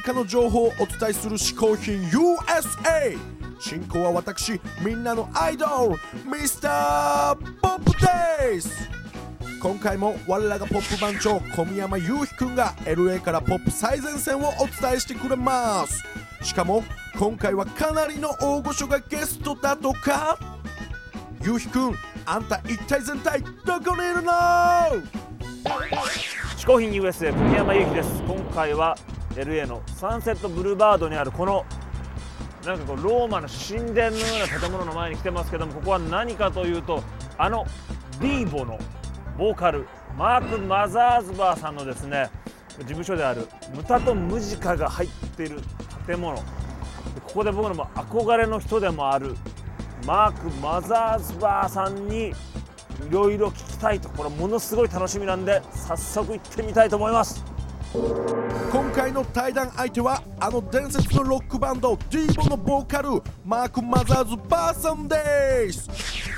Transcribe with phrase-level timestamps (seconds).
[0.00, 3.18] リカの情報をお伝えする嗜好品 USA
[3.58, 5.90] 進行は私みんなのアイドル
[6.26, 7.92] ミスターポップ
[8.48, 8.88] です。
[9.60, 16.02] 今回も我らがポップ番長小宮山雄飛くんが LA からポップ最前線をお伝えしてくれます。
[16.40, 16.82] しかも
[17.18, 20.38] 今回はかなりの大御所がゲストだとか。
[21.44, 21.94] ゆうひくん
[22.24, 24.32] あんた一体全体どこにいるの？
[26.56, 28.22] 嗜好品 USA 小宮山由紀です。
[28.22, 28.96] 今回は
[29.42, 31.64] LA のサンセットブルーバードにあるこの
[32.64, 37.02] なんかこうローマの神殿のような建物の前に来てますけどもここは何かというと
[37.38, 37.64] あの
[38.20, 38.78] ディーボの
[39.38, 39.86] ボーカル
[40.16, 42.30] マーク・マザーズバーさんのですね
[42.78, 45.60] 事務所であるムタとムジカが入っている
[46.06, 46.36] 建物。
[46.36, 46.42] こ
[47.34, 49.36] こで僕の憧れの人でもある
[50.06, 52.32] マーク・マザーズバーさんにい
[53.08, 54.08] ろいろ聞きたいと。
[54.10, 57.44] これものすごい楽しみなんで早速行ってみたいと思います。
[59.00, 63.08] 回の対談相手はあの伝説のロックバンドディーボのボーカル
[63.46, 65.88] マーク・マザーズバーさんです。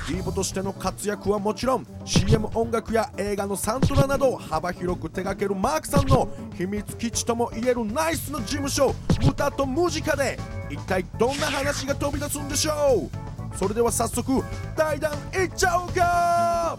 [0.09, 10.39] ディーボとしての活躍はもちろん CM 音楽や映画のサントラなど幅広く手掛けるマークさんの秘密基地ともいえるナイスの事務所歌とムジカで
[10.69, 13.09] 一体どんな話が飛び出すんでしょ
[13.53, 13.57] う？
[13.57, 14.41] それでは早速
[14.77, 16.77] 対談いっちゃおうか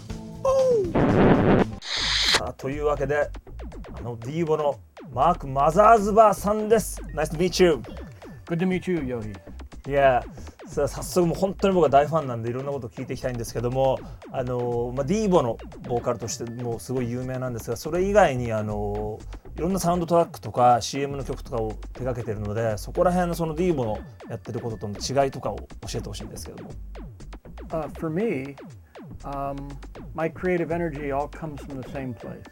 [2.39, 3.31] さあというわけで
[3.98, 4.81] あのディーボの
[5.15, 7.01] マーク・マザーズバーさんです。
[7.15, 7.75] Nice to meet you.
[8.47, 9.33] Good to meet you, Yohi.
[9.89, 10.25] いや
[10.67, 14.01] さあ早速もう本当に僕は大ファンなんでいろんなことを聞いていきたいんですけども
[14.33, 19.20] あの、まあ、ディーボのボーカルとしてもうすごい有名なんですがそれ以外にあの
[19.57, 23.98] いろんなサウンドトラックとか CM の曲とかを手掛けてるのでそこら辺のそのディーボの
[24.29, 26.70] やってることとの違いとかを教えてほしいんですけども。
[27.70, 28.55] Uh, for me,
[29.25, 29.57] um,
[30.14, 32.45] my creative energy all comes from the same place.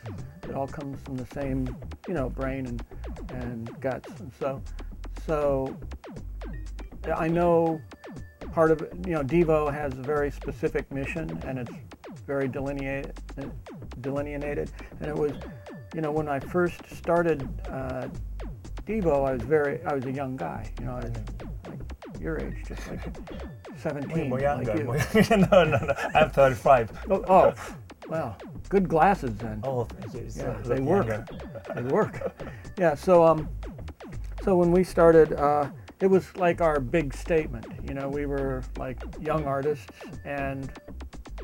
[0.42, 1.74] It all comes from the same,
[2.08, 2.84] you know, brain and
[3.30, 4.10] and guts.
[4.20, 4.62] And so,
[5.26, 5.76] so
[7.14, 7.80] I know
[8.52, 11.72] part of you know, Devo has a very specific mission and it's
[12.26, 13.18] very delineated,
[14.00, 14.70] delineated.
[15.00, 15.32] And it was,
[15.94, 18.08] you know, when I first started uh,
[18.86, 20.70] Devo, I was very, I was a young guy.
[20.80, 21.12] You know, I was
[22.20, 23.00] your age, just like
[23.76, 24.28] 17.
[24.28, 24.94] More like you.
[25.14, 25.36] younger.
[25.50, 25.94] no, no, no.
[26.14, 27.06] I'm 35.
[27.10, 27.54] Oh, oh,
[28.08, 28.36] well,
[28.68, 29.60] good glasses then.
[29.64, 30.28] Oh, thank you.
[30.34, 31.06] yeah, they work.
[31.06, 31.26] younger.
[31.74, 32.34] they work.
[32.78, 32.94] Yeah.
[32.94, 33.48] So um,
[34.42, 37.66] so when we started, uh, it was like our big statement.
[37.86, 39.86] You know, we were like young artists,
[40.24, 40.70] and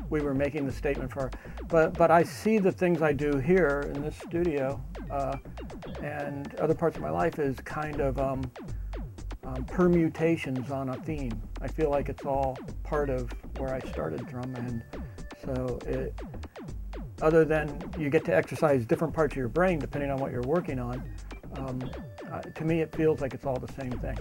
[0.09, 1.31] we were making the statement for.
[1.67, 5.37] But but I see the things I do here in this studio, uh,
[6.03, 8.41] and other parts of my life is kind of um,
[9.67, 11.41] permutations on a theme.
[11.61, 14.83] I feel like it's all part of where I started drum, and
[15.45, 16.13] so it.
[17.21, 20.41] Other than you get to exercise different parts of your brain depending on what you're
[20.41, 21.03] working on,
[21.57, 21.91] um,
[22.31, 24.17] uh, to me it feels like it's all the same thing.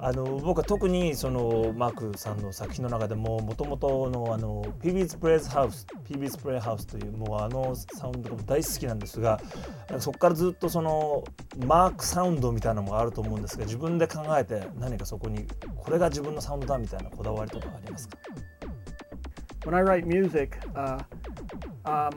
[0.00, 9.40] あの僕は特にそのマークさんの作品の中でももともとのあの PB's プレイスハウス PB's プレイハウスというもうあのサウンドが大好きなんですが
[9.98, 11.24] そこからずっとその
[11.66, 18.18] マークサウンドみたいなのもあると思うんですが自分で考えて何かそこにこれが自分のサウンドだみたいなこだわりとかありますか
[19.66, 20.98] ？When I write music, uh,
[21.84, 22.12] um,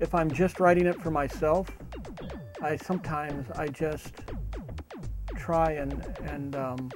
[0.00, 1.68] if I'm just writing it for myself,
[2.60, 4.12] I sometimes I just
[5.46, 5.92] try and
[6.24, 6.90] and um,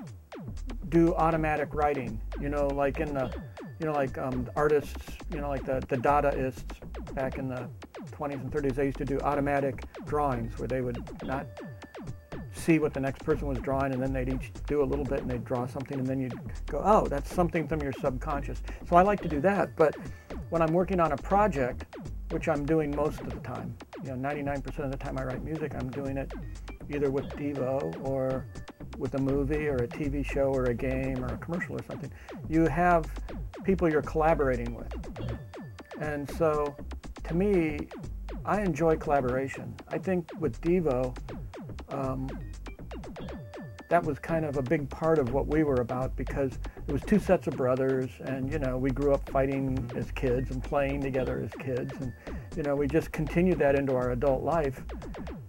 [0.89, 2.21] do automatic writing.
[2.41, 3.33] You know, like in the,
[3.79, 6.65] you know, like um, artists, you know, like the the Dadaists
[7.15, 7.69] back in the
[8.11, 11.47] 20s and 30s, they used to do automatic drawings where they would not
[12.53, 15.21] see what the next person was drawing and then they'd each do a little bit
[15.21, 16.35] and they'd draw something and then you'd
[16.67, 19.97] go oh that's something from your subconscious so i like to do that but
[20.51, 21.87] when i'm working on a project
[22.33, 23.75] which i'm doing most of the time
[24.05, 26.31] you know 99% of the time i write music i'm doing it
[26.91, 28.47] either with devo or
[28.99, 32.11] with a movie or a tv show or a game or a commercial or something
[32.49, 33.07] you have
[33.65, 34.93] people you're collaborating with.
[36.01, 36.77] And so
[37.25, 37.89] to me
[38.45, 39.75] i enjoy collaboration.
[39.89, 41.17] I think with devo
[41.91, 42.29] um,
[43.91, 46.53] that was kind of a big part of what we were about because
[46.87, 50.53] it was two sets of brothers and you know we grew up fighting as kids
[50.53, 51.93] and playing together as kids.
[52.01, 52.13] And
[52.57, 54.83] you know we just continued that into our adult life.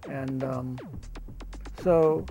[0.10, 0.78] And um,
[1.84, 2.26] so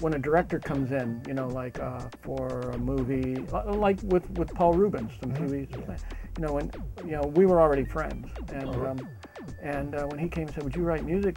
[0.00, 3.36] when a director comes in you know like uh, for a movie
[3.66, 6.70] like with, with Paul Reubens from TV's, you know when
[7.04, 9.08] you know we were already friends and um,
[9.62, 11.36] and uh, when he came and said would you write music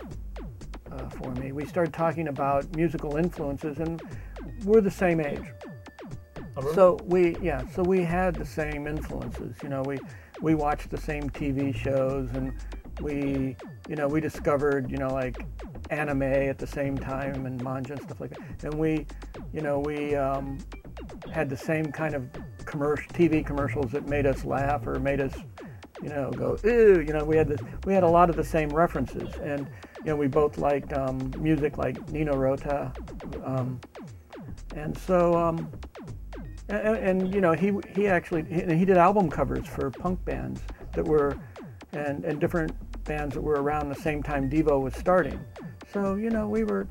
[0.92, 1.52] uh, for me.
[1.52, 4.02] We started talking about musical influences, and
[4.66, 5.46] we're the same age.
[6.74, 9.56] So we, yeah, so we had the same influences.
[9.64, 10.00] You know, we
[10.42, 12.54] we watched the same TV shows, and
[13.00, 13.56] We,
[13.90, 15.38] you know, we discovered, you know, like
[15.92, 18.64] anime at the same time and manga and stuff like that.
[18.64, 19.06] And we,
[19.54, 20.58] you know, we um,
[21.32, 22.28] had the same kind of
[22.66, 25.34] commercial TV commercials that made us laugh or made us,
[26.02, 27.04] you know, go ooh.
[27.06, 29.68] You know, we had this, we had a lot of the same references, and
[30.00, 32.92] you know, we both liked um, music like Nino Rota,
[33.44, 33.80] um,
[34.76, 35.36] and so.
[35.36, 35.70] Um,
[36.70, 40.62] and, and, you know he he actually he, he did album covers for punk bands
[40.94, 41.38] that were
[41.92, 42.72] and and different
[43.04, 45.40] bands that were around the same time Devo was starting.
[45.92, 46.88] So you know we were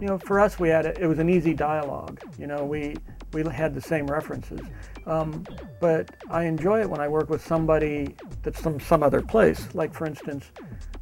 [0.00, 2.20] you know for us we had a, it was an easy dialogue.
[2.38, 2.96] You know we
[3.32, 4.60] we had the same references.
[5.06, 5.44] Um,
[5.80, 9.68] but I enjoy it when I work with somebody that's from some other place.
[9.74, 10.50] Like for instance,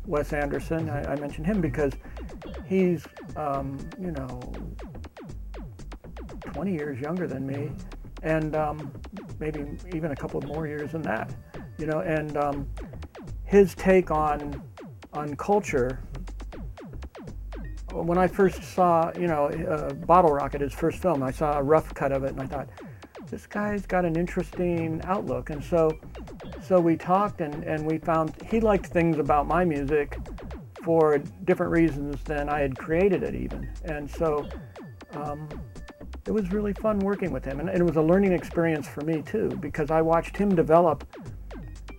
[0.07, 0.89] Wes Anderson.
[0.91, 1.93] I, I mentioned him because
[2.65, 3.05] he's
[3.37, 4.41] um, you know
[6.53, 7.71] 20 years younger than me,
[8.23, 8.93] and um,
[9.39, 9.65] maybe
[9.95, 11.35] even a couple more years than that.
[11.79, 12.69] You know, and um,
[13.45, 14.63] his take on
[15.13, 16.01] on culture.
[18.03, 21.63] When I first saw, you know, uh, Bottle Rocket, his first film, I saw a
[21.63, 22.69] rough cut of it, and I thought,
[23.31, 25.51] this guy's got an interesting outlook.
[25.51, 25.99] And so,
[26.63, 30.19] so we talked, and, and we found he liked things about my music
[30.85, 33.69] for different reasons than I had created it, even.
[33.85, 34.49] And so,
[35.13, 35.49] um,
[36.27, 39.03] it was really fun working with him, and, and, it was a learning experience for
[39.03, 41.05] me too because I watched him develop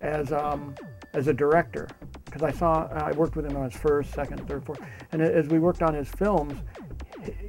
[0.01, 0.75] as um,
[1.13, 1.87] as a director
[2.36, 4.80] Because I saw I worked with him on his first, second, third, fourth,
[5.12, 6.54] and as we worked on his films,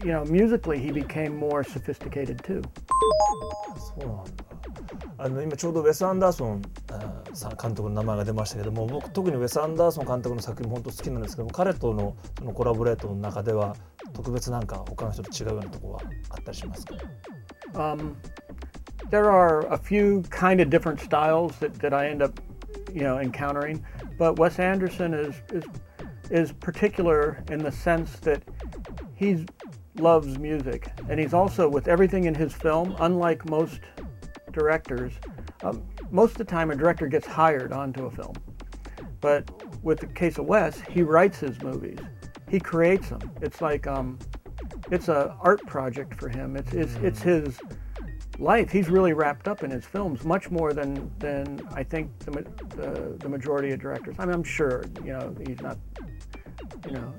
[0.03, 2.61] you know, musically he became more sophisticated too.
[3.75, 4.53] そうなんだ
[5.17, 6.61] あの今ちょうどウェス・アンダーソン
[7.33, 13.75] さん監督の名前が出ましたけども僕特にウェス・アンダーソン監督の作品も本当好きなんですけども彼とのそのコラボレートの中では
[14.13, 16.95] 特別なんか他の人と違うようなところはあったりしますか、
[17.73, 18.15] um,
[19.09, 22.41] There are a few kind of different styles that, that I end up,
[22.91, 23.83] you know, encountering,
[24.18, 25.64] but Wes Anderson is is
[26.30, 28.42] is particular in the sense that
[29.14, 29.46] he
[29.96, 32.94] loves music, and he's also with everything in his film.
[33.00, 33.80] Unlike most
[34.52, 35.12] directors,
[35.62, 38.34] um, most of the time a director gets hired onto a film,
[39.20, 39.50] but
[39.82, 41.98] with the case of Wes, he writes his movies
[42.48, 43.30] he creates them.
[43.40, 44.18] It's like um,
[44.90, 46.56] it's a art project for him.
[46.56, 47.58] It's it's it's his
[48.38, 48.70] life.
[48.70, 52.30] He's really wrapped up in his films much more than than I think the
[52.76, 54.16] the, the majority of directors.
[54.18, 55.78] I mean, I'm sure you know he's not
[56.86, 57.14] you know,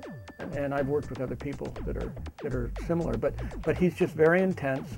[0.52, 2.12] and I've worked with other people that are
[2.42, 4.88] that are similar, but but he's just very intense.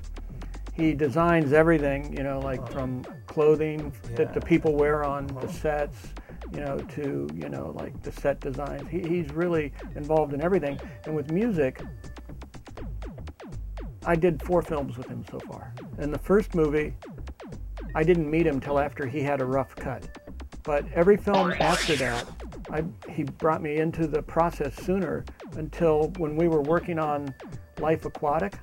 [0.73, 5.47] He designs everything, you know, like from clothing that the people wear on the uh-huh.
[5.51, 6.13] sets
[6.53, 8.87] you know, to, you know, like the set designs.
[8.87, 10.79] He, he's really involved in everything.
[11.05, 11.81] And with music,
[14.05, 15.73] I did four films with him so far.
[15.97, 16.93] And the first movie,
[17.95, 20.07] I didn't meet him till after he had a rough cut.
[20.63, 22.25] But every film after that,
[22.71, 25.25] I, he brought me into the process sooner
[25.57, 27.33] until when we were working on
[27.79, 28.55] Life Aquatic.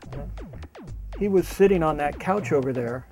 [1.18, 3.06] He was sitting on that couch over there,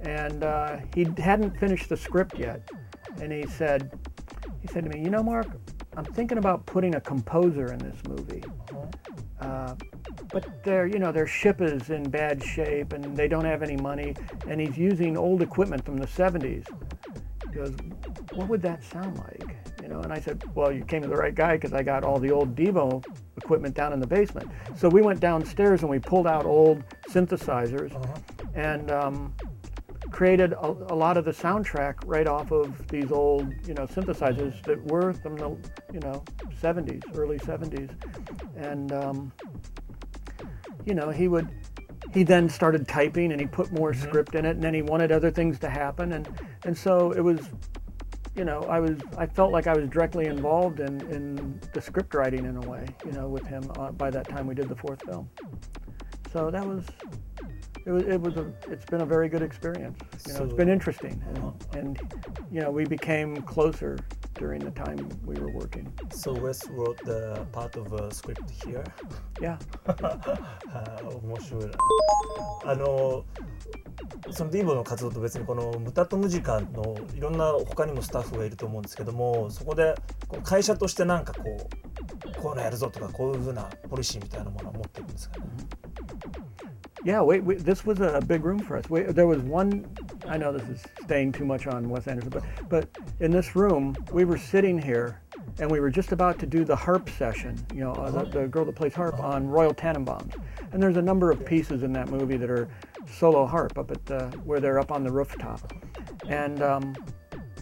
[0.00, 2.68] and uh, he hadn't finished the script yet.
[3.20, 3.98] And he said,
[4.60, 5.48] he said to me, you know, Mark,
[5.96, 8.44] I'm thinking about putting a composer in this movie.
[9.40, 9.74] Uh,
[10.32, 13.76] but their, you know, their ship is in bad shape and they don't have any
[13.76, 14.14] money,
[14.48, 16.66] and he's using old equipment from the 70s.
[17.46, 17.74] He goes,
[18.32, 19.56] what would that sound like?
[19.82, 22.04] You know, and I said, well, you came to the right guy because I got
[22.04, 23.04] all the old Devo
[23.36, 24.48] equipment down in the basement.
[24.76, 28.46] So we went downstairs and we pulled out old synthesizers, uh-huh.
[28.54, 29.34] and um,
[30.10, 34.62] created a, a, lot of the soundtrack right off of these old, you know, synthesizers
[34.64, 35.48] that were from the,
[35.92, 36.22] you know,
[36.60, 37.90] 70s, early 70s,
[38.56, 39.32] and um,
[40.84, 41.48] you know, he would.
[42.12, 44.02] He then started typing and he put more mm-hmm.
[44.02, 46.28] script in it, and then he wanted other things to happen, and
[46.64, 47.50] and so it was,
[48.34, 52.14] you know, I was I felt like I was directly involved in in the script
[52.14, 54.76] writing in a way, you know, with him uh, by that time we did the
[54.76, 55.28] fourth film.
[56.32, 56.84] So that was
[57.86, 59.98] it was, it was a, it's been a very good experience.
[60.26, 62.14] You know, so, it's been interesting, and, and,
[62.50, 63.96] you know, we became closer
[64.40, 65.86] during the time we were working.
[66.10, 68.82] So Wes wrote the part of a script here.
[69.40, 69.58] Yeah.
[71.22, 71.70] 面白いな。
[72.64, 73.24] あの
[74.30, 79.94] そのディーボの活動と別にこのムタとムジカのいろんな他にもスタッフがいると思うんですけどもそこで
[80.42, 85.44] 会社としてなんかこうこういうのやるぞとかこういうふうなポリシーみたいなものは持ってるんですかね。
[87.02, 88.90] Yeah, wait, wait, this was a big room for us.
[88.90, 89.86] We, there was one.
[90.28, 92.88] I know this is staying too much on Wes Anderson, but but
[93.20, 95.20] in this room, we were sitting here,
[95.58, 97.54] and we were just about to do the harp session.
[97.74, 100.34] You know, uh, the, the, girl that plays harp on Royal Tenenbaums.
[100.72, 102.68] And there's a number of pieces in that movie that are
[103.06, 105.72] solo harp up at the, where they're up on the rooftop.
[106.28, 106.96] And um,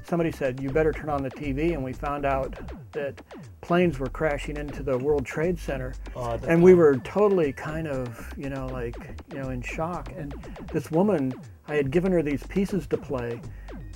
[0.05, 2.57] somebody said, "You better turn on the TV," and we found out
[2.93, 3.21] that
[3.61, 8.33] planes were crashing into the World Trade Center, あーで and we were totally kind of,
[8.37, 8.97] you know, like
[9.33, 10.13] you know, in shock.
[10.17, 10.33] And
[10.73, 11.35] this woman,
[11.67, 13.41] I had given her these pieces to play,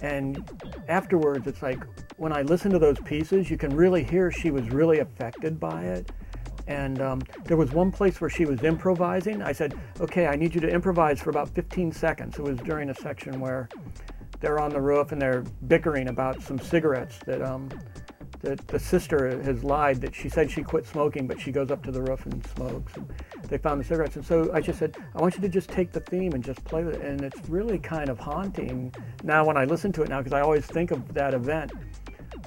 [0.02, 0.50] and
[0.88, 1.82] afterwards, it's like
[2.16, 5.84] when I listen to those pieces, you can really hear she was really affected by
[5.84, 6.10] it.
[6.66, 9.42] And um, there was one place where she was improvising.
[9.42, 12.90] I said, "Okay, I need you to improvise for about 15 seconds." It was during
[12.90, 13.68] a section where
[14.40, 17.68] they're on the roof and they're bickering about some cigarettes that um,
[18.41, 21.83] that the sister has lied that she said she quit smoking, but she goes up
[21.83, 22.95] to the roof and smokes.
[22.95, 23.07] And
[23.49, 25.91] they found the cigarettes, and so I just said, I want you to just take
[25.91, 27.01] the theme and just play with it.
[27.01, 28.93] And it's really kind of haunting
[29.23, 31.71] now when I listen to it now because I always think of that event.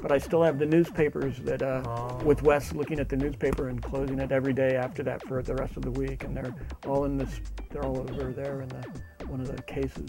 [0.03, 2.25] But I still have the newspapers that, uh, Oh.
[2.25, 5.55] with Wes looking at the newspaper and closing it every day after that for the
[5.55, 6.55] rest of the week, and they're
[6.87, 8.83] all in this, they're all over there in the
[9.27, 10.07] one of the cases.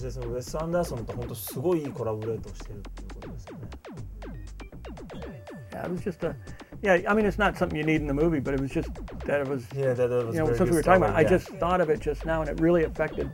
[0.00, 3.55] でそのウェス・アンダーソンと本当すごいいいコラボレートをしてるっていうことですよ
[5.76, 5.76] ね。
[5.76, 6.34] Yeah, it was just a,
[6.82, 7.00] yeah.
[7.08, 8.90] I mean, it's not something you need in the movie, but it was just
[9.26, 11.02] that it was Yeah, that, that was you know, very since we were good talking
[11.02, 11.28] story, about, I yeah.
[11.28, 13.30] just thought of it just now, and it really affected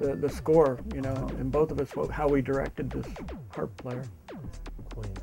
[0.00, 3.06] the, the score, you know, and both of us what- how we directed this
[3.54, 4.02] harp player.
[4.94, 5.20] こういうね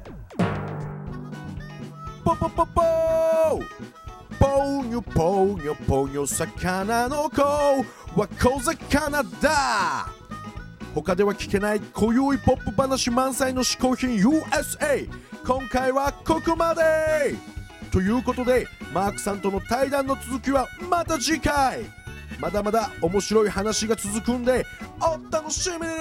[2.23, 3.61] ポポポポー
[4.39, 10.07] ポニョポニョポニョ魚の子は小魚だ
[10.94, 15.08] 他では聞けない今宵ポップ話満載の嗜好品 USA
[15.46, 16.82] 今回はここまで。
[17.90, 21.80] ということでマークさんとの対談の続きはまた次回。
[22.38, 24.66] まだまだ面白い話が続くんで
[25.00, 25.92] お楽しみに。